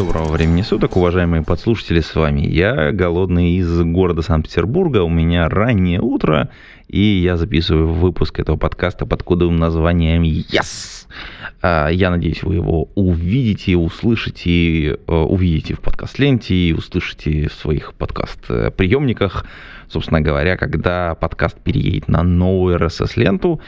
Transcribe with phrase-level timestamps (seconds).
[0.00, 6.00] Доброго времени суток, уважаемые подслушатели, с вами я, голодный из города Санкт-Петербурга, у меня раннее
[6.00, 6.48] утро,
[6.90, 11.06] и я записываю выпуск этого подкаста под кодовым названием Yes!
[11.62, 17.94] А, Я надеюсь, вы его увидите, услышите, э, увидите в подкаст-ленте и услышите в своих
[17.94, 19.44] подкаст-приемниках,
[19.88, 23.60] собственно говоря, когда подкаст переедет на новую RSS-ленту,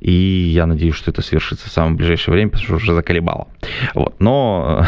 [0.00, 3.48] и я надеюсь, что это свершится в самое ближайшее время, потому что уже заколебало.
[3.94, 4.16] Вот.
[4.18, 4.84] Но,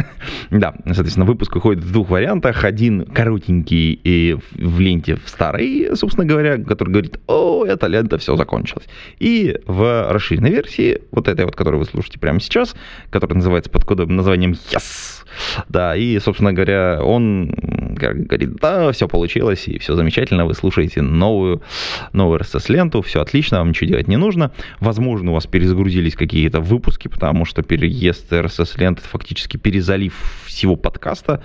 [0.50, 2.64] да, соответственно, выпуск выходит в двух вариантах.
[2.64, 8.36] Один коротенький и в ленте в старой, собственно говоря, который говорит, о, эта лента все
[8.36, 8.86] закончилась.
[9.18, 12.74] И в расширенной версии, вот этой вот, которую вы слушаете прямо сейчас,
[13.10, 15.24] которая называется под кодовым названием Yes.
[15.68, 17.48] Да, и, собственно говоря, он
[17.94, 21.62] говорит, да, все получилось, и все замечательно, вы слушаете новую,
[22.12, 24.52] новую RSS-ленту, все отлично, вам ничего делать не нужно.
[24.80, 30.14] Возможно, у вас перезагрузились какие-то выпуски, потому что переезд RSS-ленты фактически перезалив
[30.46, 31.42] всего подкаста,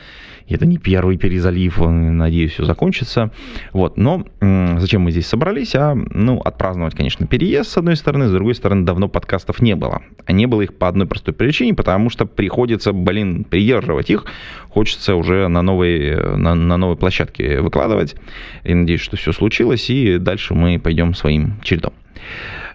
[0.55, 3.31] это не первый перезалив, надеюсь, все закончится.
[3.73, 5.75] Вот, но зачем мы здесь собрались?
[5.75, 10.02] А, ну, отпраздновать, конечно, переезд, с одной стороны, с другой стороны, давно подкастов не было.
[10.25, 14.25] А не было их по одной простой причине, потому что приходится, блин, придерживать их,
[14.70, 18.16] хочется уже на новой, на, на новой площадке выкладывать.
[18.64, 21.94] И надеюсь, что все случилось, и дальше мы пойдем своим чередом.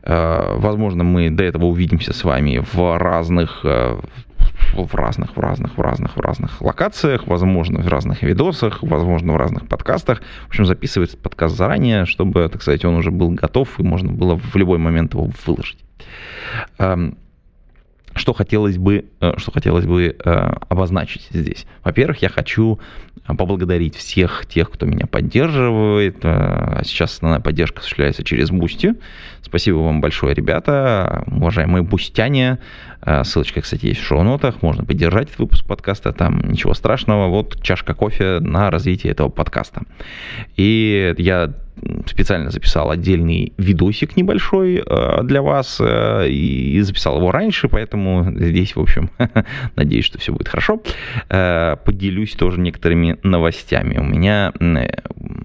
[0.02, 3.98] Э, Возможно, мы до этого увидимся с вами в разных э,
[4.74, 9.36] в разных, в разных, в разных, в разных локациях, возможно, в разных видосах, возможно, в
[9.36, 10.22] разных подкастах.
[10.44, 14.38] В общем, записывается подкаст заранее, чтобы, так сказать, он уже был готов, и можно было
[14.38, 15.78] в любой момент его выложить.
[18.14, 21.66] Что хотелось бы, э, что хотелось бы э, обозначить здесь?
[21.82, 22.78] Во-первых, я хочу
[23.26, 26.18] поблагодарить всех тех, кто меня поддерживает.
[26.22, 28.94] Э, Сейчас основная поддержка осуществляется через Boosty.
[29.42, 32.58] Спасибо вам большое, ребята, уважаемые бустяне.
[33.02, 34.62] Э, Ссылочка, кстати, есть в шоу-нотах.
[34.62, 36.12] Можно поддержать этот выпуск подкаста.
[36.12, 37.28] Там ничего страшного.
[37.28, 39.82] Вот чашка кофе на развитие этого подкаста.
[40.56, 41.52] И я
[42.06, 48.76] специально записал отдельный видосик небольшой э, для вас э, и записал его раньше, поэтому здесь,
[48.76, 49.10] в общем,
[49.76, 50.80] надеюсь, что все будет хорошо.
[51.28, 53.98] Э, Поделюсь тоже некоторыми новостями.
[53.98, 54.52] У меня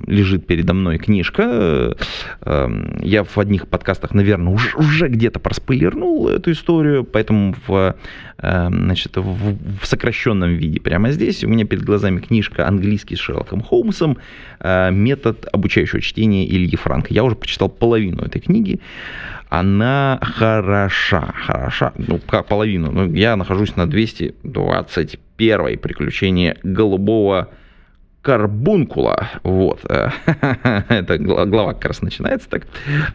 [0.07, 1.43] лежит передо мной книжка.
[1.45, 1.93] Э,
[2.41, 2.67] э,
[3.01, 7.95] Я в одних подкастах, наверное, уже, уже где-то проспойлернул эту историю, поэтому в,
[8.37, 13.19] э, значит, в, в сокращенном виде прямо здесь у меня перед глазами книжка английский с
[13.19, 14.17] Шерлоком Холмсом
[14.59, 17.13] э, «Метод обучающего чтения Ильи Франка».
[17.13, 18.79] Я уже прочитал половину этой книги.
[19.49, 22.91] Она хороша, хороша, ну, как половину.
[22.91, 27.49] Ну, я нахожусь на 221 приключение голубого
[28.21, 29.29] карбункула.
[29.43, 29.83] Вот.
[29.85, 32.67] Это гла- глава как раз начинается так.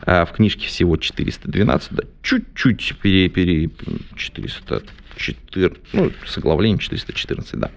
[0.06, 3.70] А В книжке всего 412, да, чуть-чуть пере, пере
[4.16, 7.70] 404, ну, с оглавлением 414, да.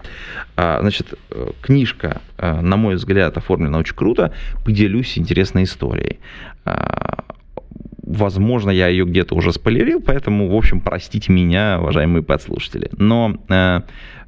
[0.56, 4.32] А, Значит, э, книжка, э, на мой взгляд, оформлена очень круто.
[4.64, 6.18] Поделюсь интересной историей.
[8.08, 12.88] Возможно, я ее где-то уже спойлерил, поэтому, в общем, простите меня, уважаемые подслушатели.
[12.96, 13.82] Но э,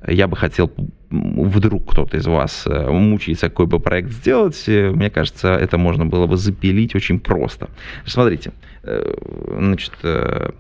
[0.07, 0.71] я бы хотел,
[1.09, 6.05] вдруг кто-то из вас э, мучается, какой бы проект сделать, э, мне кажется, это можно
[6.05, 7.71] было бы запилить очень просто.
[8.05, 8.53] Смотрите,
[8.83, 9.15] э,
[9.57, 10.51] значит, э,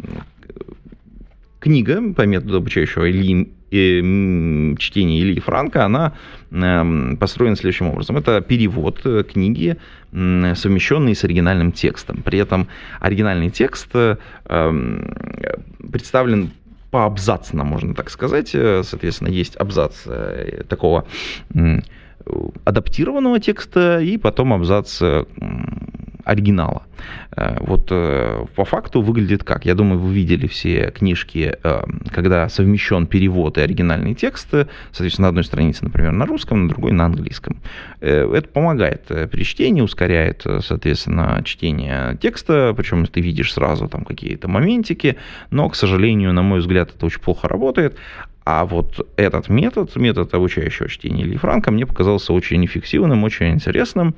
[1.59, 6.13] книга по методу обучающего Ильи, э, чтения Ильи Франка, она
[6.51, 8.17] эм, построена следующим образом.
[8.17, 9.77] Это перевод э, книги,
[10.13, 12.23] совмещенный с оригинальным текстом.
[12.25, 12.69] При этом
[13.01, 14.17] оригинальный текст э,
[14.47, 15.15] эм,
[15.93, 16.51] представлен
[16.91, 18.51] поабзацно, можно так сказать.
[18.55, 20.05] Э, Соответственно, есть абзац
[20.69, 21.07] такого
[22.65, 25.01] адаптированного текста и потом абзац
[26.31, 26.83] оригинала.
[27.37, 29.67] Э, Вот э, по факту выглядит как?
[29.67, 31.83] Я думаю, вы видели все книжки, э,
[32.15, 34.49] когда совмещен перевод и оригинальный текст,
[34.93, 37.57] соответственно, на одной странице, например, на русском, на другой на английском.
[38.01, 45.17] Это помогает при чтении, ускоряет, соответственно, чтение текста, причем ты видишь сразу там какие-то моментики,
[45.51, 47.97] но, к сожалению, на мой взгляд, это очень плохо работает.
[48.45, 54.15] А вот этот метод, метод обучающего чтения Ильи Франка, мне показался очень эффективным, очень интересным.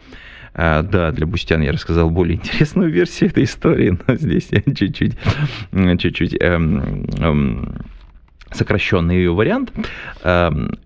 [0.55, 5.17] А, Да, для Бустян я рассказал более интересную версию этой истории, но здесь я чуть-чуть,
[5.99, 7.75] чуть-чуть эм, эм,
[8.51, 9.73] сокращенный ее вариант.
[10.25, 10.79] Эм,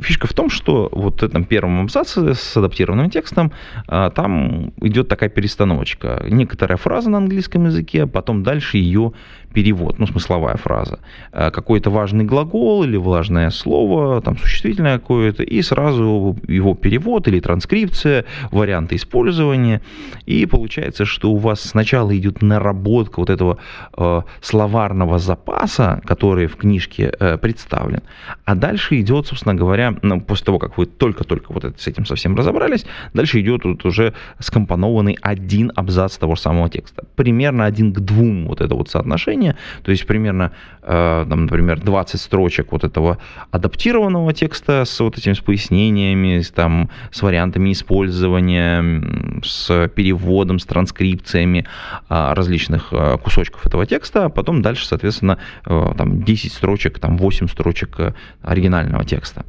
[0.00, 3.52] фишка в том, что вот в этом первом абзаце с адаптированным текстом
[3.88, 6.24] там идет такая перестановочка.
[6.28, 9.12] Некоторая фраза на английском языке, а потом дальше ее
[9.52, 11.00] перевод, ну, смысловая фраза.
[11.32, 18.24] Какой-то важный глагол или важное слово, там, существительное какое-то, и сразу его перевод или транскрипция,
[18.50, 19.80] варианты использования.
[20.26, 23.58] И получается, что у вас сначала идет наработка вот этого
[23.96, 28.02] э, словарного запаса, который в книжке э, представлен,
[28.44, 32.36] а дальше идет, собственно говоря, ну, после того, как вы только-только вот с этим совсем
[32.36, 37.04] разобрались, дальше идет вот уже скомпонованный один абзац того же самого текста.
[37.16, 39.39] Примерно один к двум вот это вот соотношение,
[39.82, 40.52] то есть примерно,
[40.82, 43.18] э, там, например, 20 строчек вот этого
[43.50, 50.64] адаптированного текста с вот этими с пояснениями, с, там, с вариантами использования, с переводом, с
[50.64, 51.66] транскрипциями
[52.08, 57.16] а, различных а, кусочков этого текста, а потом дальше, соответственно, э, там 10 строчек, там
[57.16, 59.44] 8 строчек э, оригинального текста.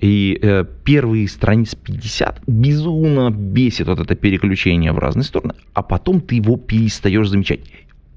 [0.00, 6.20] И э, первые страниц 50 безумно бесит вот это переключение в разные стороны, а потом
[6.20, 7.60] ты его перестаешь замечать.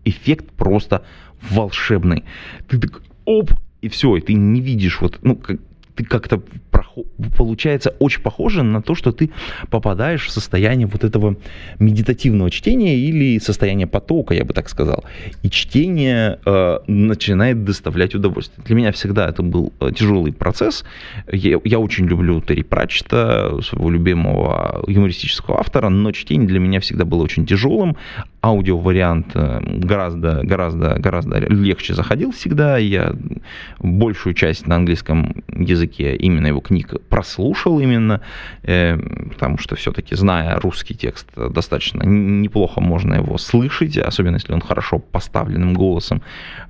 [0.05, 1.03] Эффект просто
[1.41, 2.23] волшебный.
[2.67, 3.51] Ты так, оп,
[3.81, 5.59] и все, и ты не видишь вот, ну, как,
[5.95, 6.41] ты как-то
[7.37, 9.29] получается очень похоже на то, что ты
[9.69, 11.35] попадаешь в состояние вот этого
[11.79, 15.03] медитативного чтения или состояние потока, я бы так сказал.
[15.43, 18.63] И чтение э, начинает доставлять удовольствие.
[18.65, 20.83] Для меня всегда это был э, тяжелый процесс.
[21.31, 27.05] Я, я очень люблю Терри Пратчета, своего любимого юмористического автора, но чтение для меня всегда
[27.05, 27.97] было очень тяжелым.
[28.41, 32.77] Аудиовариант э, гораздо, гораздо, гораздо легче заходил всегда.
[32.77, 33.13] Я
[33.79, 38.21] большую часть на английском языке именно его книг прослушал именно,
[38.63, 38.97] э,
[39.29, 44.99] потому что все-таки, зная русский текст, достаточно неплохо можно его слышать, особенно если он хорошо
[44.99, 46.21] поставленным голосом,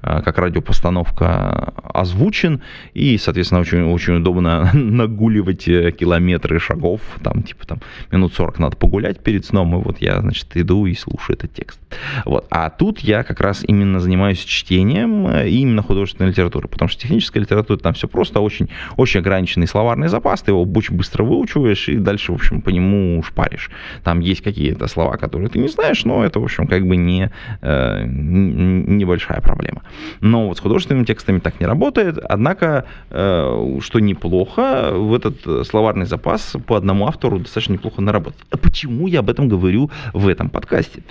[0.01, 2.61] э, как радиопостановка озвучен,
[2.95, 7.79] и, соответственно, очень, очень удобно нагуливать э, километры шагов, там, типа, там,
[8.11, 11.79] минут 40 надо погулять перед сном, и вот я, значит, иду и слушаю этот текст.
[12.25, 12.47] Вот.
[12.49, 17.77] А тут я как раз именно занимаюсь чтением именно художественной литературы, потому что техническая литература
[17.77, 21.95] там все просто очень, очень очень ограниченный словарный запас, ты его очень быстро выучиваешь и
[21.95, 23.69] дальше, в общем, по нему шпаришь.
[24.03, 27.31] Там есть какие-то слова, которые ты не знаешь, но это, в общем, как бы не,
[27.61, 29.81] э, небольшая проблема.
[30.21, 36.05] Но вот с художественными текстами так не работает, однако, э, что неплохо, в этот словарный
[36.05, 38.39] запас по одному автору достаточно неплохо наработать.
[38.51, 41.01] А почему я об этом говорю в этом подкасте?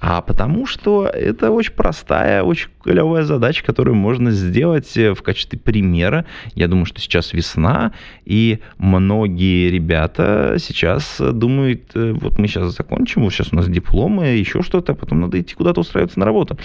[0.00, 6.24] А потому что это очень простая, очень клевая задача, которую можно сделать в качестве примера.
[6.54, 7.92] Я думаю, что сейчас весна
[8.24, 14.26] и многие ребята сейчас думают, э, вот мы сейчас закончим, вот сейчас у нас дипломы,
[14.26, 16.58] еще что-то, а потом надо идти куда-то устраиваться на работу.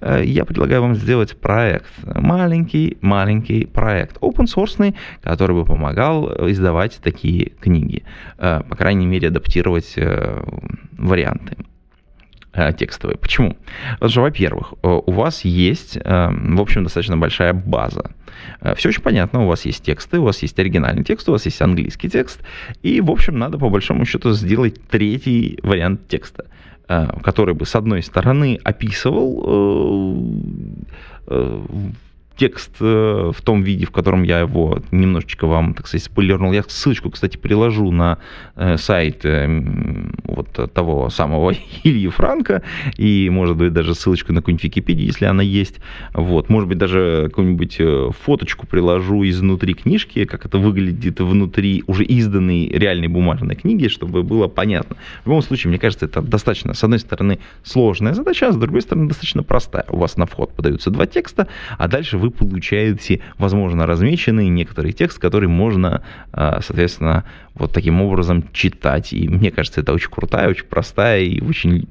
[0.00, 7.50] Э, я предлагаю вам сделать проект, маленький-маленький проект, open source, который бы помогал издавать такие
[7.60, 8.02] книги,
[8.38, 9.96] э, по крайней мере, адаптировать
[10.96, 11.56] варианты.
[12.58, 13.16] Э, текстовые.
[13.16, 13.56] Почему?
[13.92, 18.10] Потому что, во-первых, э, у вас есть, э, в общем, достаточно большая база.
[18.76, 21.60] Все очень понятно, у вас есть тексты, у вас есть оригинальный текст, у вас есть
[21.62, 22.40] английский текст,
[22.82, 26.44] и, в общем, надо по большому счету сделать третий вариант текста,
[26.86, 30.14] который бы, с одной стороны, описывал
[32.38, 36.52] текст э, в том виде, в котором я его немножечко вам, так сказать, спойлернул.
[36.52, 38.18] Я ссылочку, кстати, приложу на
[38.54, 41.52] э, сайт э, вот того самого
[41.84, 42.62] Ильи Франка,
[42.96, 45.80] и, может быть, даже ссылочку на какую-нибудь Википедию, если она есть.
[46.14, 47.80] Вот, может быть, даже какую-нибудь
[48.22, 54.46] фоточку приложу изнутри книжки, как это выглядит внутри уже изданной реальной бумажной книги, чтобы было
[54.46, 54.96] понятно.
[55.24, 58.82] В любом случае, мне кажется, это достаточно, с одной стороны, сложная задача, а с другой
[58.82, 59.86] стороны, достаточно простая.
[59.88, 64.92] У вас на вход подаются два текста, а дальше вы вы получаете, возможно, размеченный некоторый
[64.92, 69.12] текст, который можно, а, соответственно, вот таким образом читать.
[69.12, 71.88] И мне кажется, это очень крутая, очень простая и очень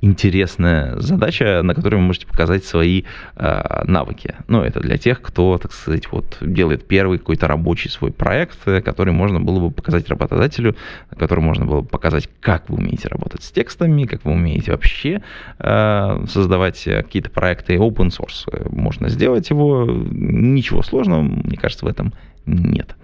[0.00, 3.04] интересная задача, на которой вы можете показать свои
[3.36, 4.34] э, навыки.
[4.48, 9.14] Ну, это для тех, кто, так сказать, вот делает первый какой-то рабочий свой проект, который
[9.14, 10.76] можно было бы показать работодателю,
[11.16, 15.22] который можно было бы показать, как вы умеете работать с текстами, как вы умеете вообще
[15.58, 18.44] э, создавать какие-то проекты open source.
[18.70, 22.12] Можно сделать его, ничего сложного, мне кажется, в этом
[22.46, 22.94] нет.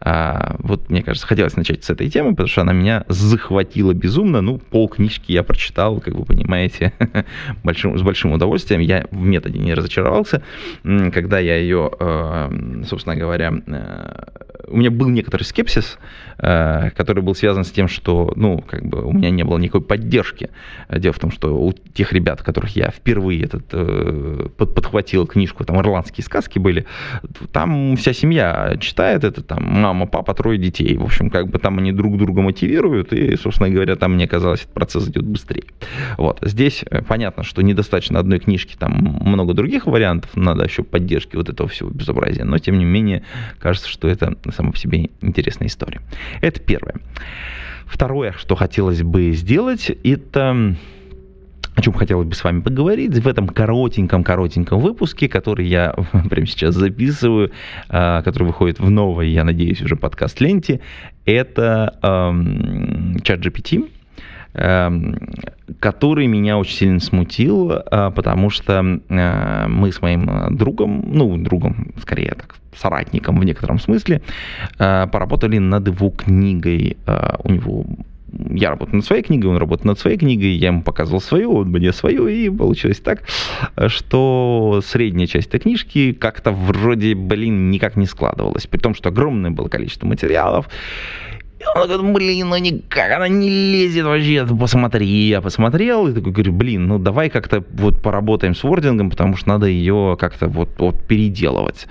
[0.00, 4.40] А, вот, мне кажется, хотелось начать с этой темы, потому что она меня захватила безумно.
[4.40, 6.92] Ну, пол книжки я прочитал, как вы понимаете,
[7.64, 8.80] большим, с большим удовольствием.
[8.80, 10.42] Я в методе не разочаровался.
[10.82, 14.22] Когда я ее, э, собственно говоря, э,
[14.68, 15.98] у меня был некоторый скепсис,
[16.38, 19.82] э, который был связан с тем, что, ну, как бы у меня не было никакой
[19.82, 20.50] поддержки.
[20.88, 23.66] Дело в том, что у тех ребят, которых я впервые этот,
[24.56, 26.86] подхватил книжку, там ирландские сказки были,
[27.52, 30.96] там вся семья читает, это там мама, папа, трое детей.
[30.96, 34.60] В общем, как бы там они друг друга мотивируют, и, собственно говоря, там, мне казалось,
[34.60, 35.64] этот процесс идет быстрее.
[36.16, 36.38] Вот.
[36.42, 41.48] Здесь э, понятно, что недостаточно одной книжки, там много других вариантов, надо еще поддержки вот
[41.48, 43.22] этого всего безобразия, но, тем не менее,
[43.58, 46.00] кажется, что это само по себе интересная история.
[46.40, 46.94] Это первое.
[47.86, 50.76] Второе, что хотелось бы сделать, это
[51.76, 55.94] о чем хотелось бы с вами поговорить в этом коротеньком-коротеньком выпуске, который я
[56.30, 57.52] прямо сейчас записываю,
[57.90, 60.80] а, который выходит в новой, я надеюсь, уже подкаст-ленте,
[61.26, 63.90] это эм, чат GPT,
[65.80, 71.92] который меня очень сильно смутил, а, потому что э, мы с моим другом, ну, другом,
[72.00, 74.22] скорее так, соратником в некотором смысле,
[74.78, 76.96] поработали над его книгой.
[77.44, 77.86] У него
[78.50, 81.68] я работаю над своей книгой, он работает над своей книгой, я ему показывал свою, он
[81.68, 83.22] мне свою, и получилось так,
[83.88, 89.50] что средняя часть этой книжки как-то вроде, блин, никак не складывалась, при том, что огромное
[89.50, 90.68] было количество материалов,
[91.58, 95.06] и он говорит, блин, ну никак, она не лезет вообще, посмотри.
[95.06, 99.48] Я посмотрел и такой говорю, блин, ну давай как-то вот поработаем с вордингом, потому что
[99.48, 101.86] надо ее как-то вот, вот переделывать.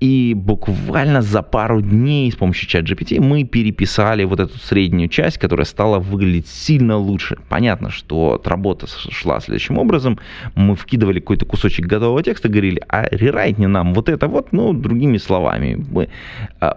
[0.00, 5.38] И буквально за пару дней с помощью чат GPT мы переписали вот эту среднюю часть,
[5.38, 7.36] которая стала выглядеть сильно лучше.
[7.48, 10.18] Понятно, что работа шла следующим образом.
[10.54, 15.18] Мы вкидывали какой-то кусочек готового текста, говорили, а рерайтни нам вот это вот, ну, другими
[15.18, 15.84] словами.
[15.90, 16.08] Мы,
[16.60, 16.76] а,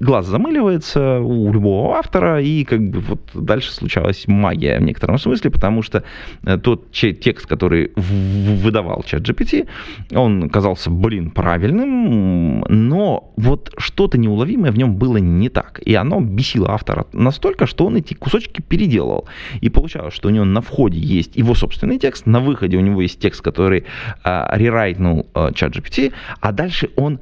[0.00, 5.50] глаз замыливается у любого автора, и как бы вот дальше случалась магия в некотором смысле,
[5.50, 6.02] потому что
[6.44, 9.68] э, тот текст, который выдавал чат GPT,
[10.12, 12.31] он казался, блин, правильным,
[12.68, 15.80] но вот что-то неуловимое в нем было не так.
[15.84, 19.26] И оно бесило автора настолько, что он эти кусочки переделал.
[19.60, 23.02] И получалось, что у него на входе есть его собственный текст, на выходе у него
[23.02, 23.84] есть текст, который
[24.24, 27.20] э, рерайтнул э, чат GPT, а дальше он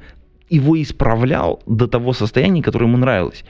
[0.49, 3.45] его исправлял до того состояния, которое ему нравилось.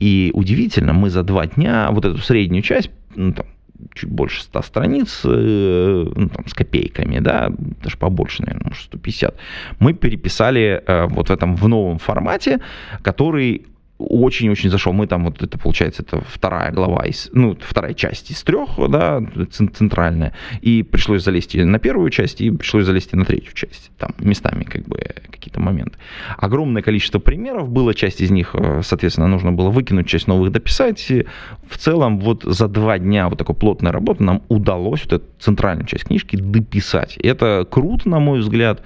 [0.00, 3.46] И удивительно, мы за два дня вот эту среднюю часть, ну, там,
[3.94, 7.50] чуть больше 100 страниц, э, ну, там, с копейками, да,
[7.82, 9.34] даже побольше, наверное, может, 150,
[9.78, 12.60] мы переписали э, вот в этом, в новом формате,
[13.02, 13.66] который
[13.98, 14.92] очень-очень зашел.
[14.92, 19.22] Мы там, вот это получается, это вторая глава, из, ну, вторая часть из трех, да,
[19.50, 20.34] центральная.
[20.60, 23.90] И пришлось залезть на первую часть, и пришлось залезть на третью часть.
[23.98, 24.98] Там местами как бы
[25.30, 25.98] какие-то моменты.
[26.36, 31.10] Огромное количество примеров было, часть из них, э, соответственно, нужно было выкинуть, часть новых дописать.
[31.10, 31.26] И
[31.68, 35.86] в целом вот за два дня вот такой плотной работы нам удалось вот эту центральную
[35.86, 37.16] часть книжки дописать.
[37.16, 38.82] И это круто, на мой взгляд.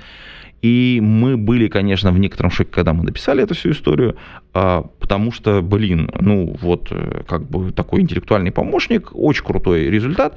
[0.62, 4.16] И мы были, конечно, в некотором шоке, когда мы дописали эту всю историю,
[4.52, 10.36] а, потому что, блин, ну вот э, как бы такой интеллектуальный помощник, очень крутой результат.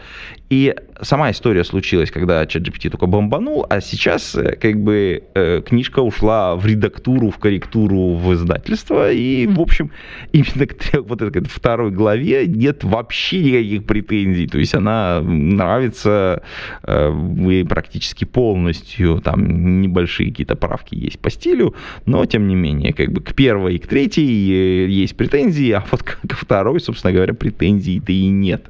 [0.49, 5.99] И сама история случилась, когда ChatGPT только бомбанул, а сейчас э, как бы э, книжка
[6.01, 9.91] ушла в редактуру, в корректуру, в издательство, и, в общем,
[10.31, 16.43] именно к вот этой второй главе нет вообще никаких претензий, то есть она нравится
[16.83, 19.81] э, практически полностью, там
[20.13, 23.79] небольшие какие-то правки есть по стилю, но, тем не менее, как бы к первой и
[23.79, 28.65] к третьей третьей есть претензии, а вот ко второй, собственно говоря, претензий-то и нет.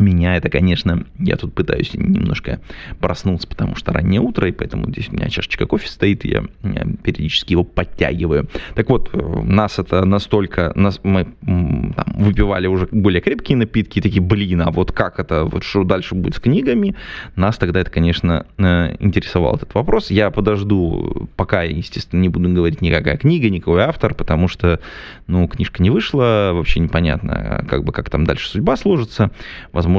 [0.00, 2.60] Меня это, конечно, я тут пытаюсь немножко
[3.00, 6.44] проснуться, потому что раннее утро, и поэтому здесь у меня чашечка кофе стоит, и я,
[6.62, 8.48] я периодически его подтягиваю.
[8.74, 14.22] Так вот, э, нас это настолько, нас, мы там, выпивали уже более крепкие напитки, такие,
[14.22, 16.96] блин, а вот как это, вот что дальше будет с книгами?
[17.36, 20.10] Нас тогда это, конечно, э, интересовал этот вопрос.
[20.10, 24.80] Я подожду, пока, естественно, не буду говорить никакая книга, никакой автор, потому что,
[25.26, 29.30] ну, книжка не вышла, вообще непонятно, как бы, как там дальше судьба сложится
[29.72, 29.89] возможно,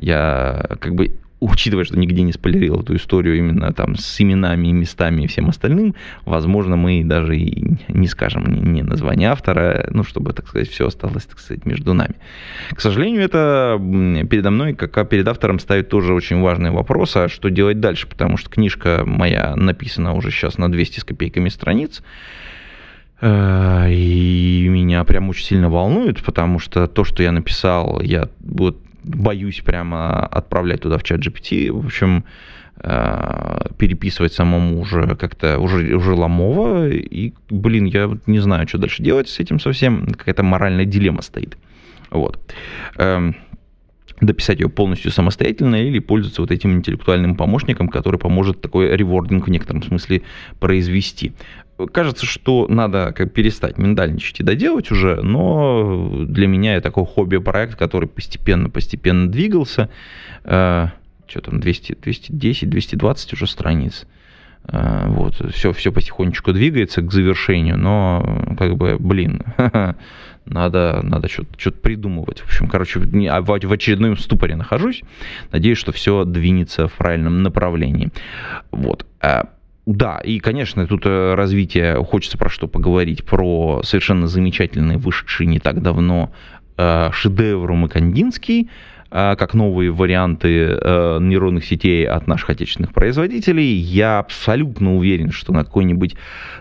[0.00, 5.22] я как бы учитывая, что нигде не спойлерил эту историю именно там с именами, местами
[5.22, 5.94] и всем остальным,
[6.26, 10.86] возможно, мы даже и не скажем ни, ни название автора, ну, чтобы, так сказать, все
[10.86, 12.14] осталось, так сказать, между нами.
[12.72, 13.76] К сожалению, это
[14.28, 18.36] передо мной, как перед автором, ставит тоже очень важный вопрос, а что делать дальше, потому
[18.36, 22.02] что книжка моя написана уже сейчас на 200 с копейками страниц,
[23.22, 28.76] э, и меня прям очень сильно волнует, потому что то, что я написал, я вот
[29.02, 31.70] боюсь прямо отправлять туда в чат GPT.
[31.70, 32.24] В общем,
[32.76, 36.88] э, переписывать самому уже как-то уже, уже ломово.
[36.88, 40.06] И, блин, я не знаю, что дальше делать с этим совсем.
[40.06, 41.56] Какая-то моральная дилемма стоит.
[42.10, 42.38] Вот.
[44.20, 49.50] Дописать ее полностью самостоятельно или пользоваться вот этим интеллектуальным помощником, который поможет такой ревординг в
[49.50, 50.22] некотором смысле
[50.58, 51.32] произвести.
[51.92, 57.76] Кажется, что надо как перестать миндальничать и доделать уже, но для меня это такой хобби-проект,
[57.76, 59.88] который постепенно-постепенно двигался.
[60.44, 60.88] Э,
[61.26, 64.06] что там, 200, 210, 220 уже страниц.
[64.68, 69.42] Вот, все, все потихонечку двигается к завершению, но как бы, блин,
[70.46, 72.40] надо, надо что-то, что придумывать.
[72.40, 73.00] В общем, короче,
[73.30, 75.02] а в очередном ступоре нахожусь.
[75.50, 78.10] Надеюсь, что все двинется в правильном направлении.
[78.70, 79.06] Вот.
[79.22, 79.44] Э,
[79.86, 85.58] да, и, конечно, тут э, развитие, хочется про что поговорить, про совершенно замечательный, вышедший не
[85.58, 86.32] так давно
[87.12, 88.70] шедевр Макандинский,
[89.10, 93.74] как новые варианты э, нейронных сетей от наших отечественных производителей.
[93.74, 96.16] Я абсолютно уверен, что на какой-нибудь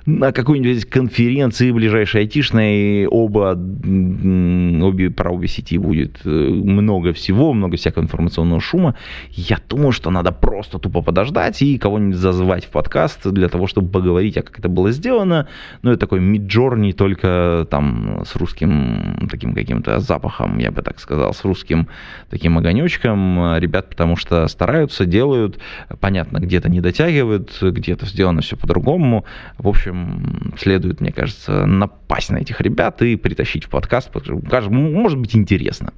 [0.06, 7.78] на какой-нибудь конференции ближайшей айтишной оба, обе, про обе сети будет э, много всего, много
[7.78, 8.96] всякого информационного шума.
[9.30, 13.90] Я думаю, что надо просто тупо подождать и кого-нибудь зазвать в подкаст для того, чтобы
[13.90, 15.48] поговорить, а как это было сделано.
[15.84, 21.34] Ну, это такой миджорни, только там с русским таким каким-то запахом, я бы так сказал,
[21.34, 21.88] с русским
[22.30, 23.58] таким огонечком.
[23.58, 25.60] Ребят, потому что стараются, делают,
[26.00, 29.26] понятно, где-то не дотягивают, где-то сделано все по-другому.
[29.58, 35.18] В общем, следует, мне кажется, напасть на этих ребят и притащить в подкаст, что, может
[35.18, 35.94] быть, интересно.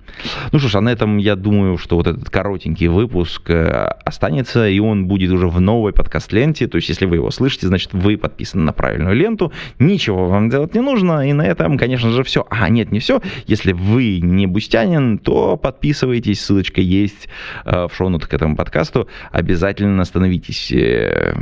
[0.51, 4.67] Ну что ж, а на этом я думаю, что вот этот коротенький выпуск э, останется,
[4.67, 6.67] и он будет уже в новой подкаст-ленте.
[6.67, 9.51] То есть, если вы его слышите, значит, вы подписаны на правильную ленту.
[9.79, 12.45] Ничего вам делать не нужно, и на этом, конечно же, все.
[12.49, 13.21] А, нет, не все.
[13.47, 17.29] Если вы не бустянин, то подписывайтесь подписывайтесь, ссылочка есть
[17.65, 19.07] э, в шоу к этому подкасту.
[19.31, 21.33] Обязательно становитесь э,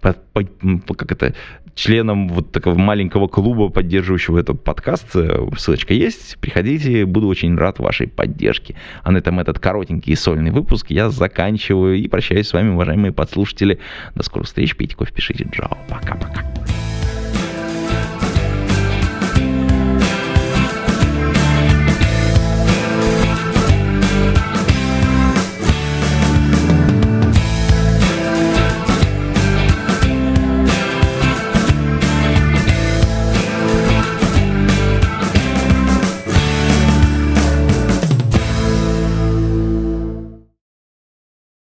[0.00, 1.34] как это,
[1.74, 5.14] членом вот такого маленького клуба, поддерживающего этот подкаст.
[5.14, 6.38] Э, ссылочка есть.
[6.40, 8.74] Приходите, буду очень рад вашей поддержке.
[9.02, 13.78] А на этом этот коротенький сольный выпуск я заканчиваю и прощаюсь с вами, уважаемые подслушатели.
[14.14, 15.76] До скорых встреч, пейте кофе, пишите джао.
[15.88, 16.51] Пока-пока.